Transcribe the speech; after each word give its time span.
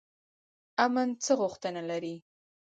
امن 0.85 1.09
څه 1.23 1.31
غوښتنه 1.39 1.81
لري؟ 1.89 2.15